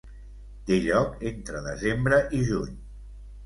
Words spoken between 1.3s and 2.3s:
entre desembre